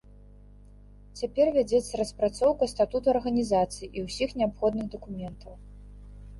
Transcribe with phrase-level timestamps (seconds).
[1.19, 5.53] Цяпер вядзецца распрацоўка статуту арганізацыі і ўсіх неабходных дакументаў.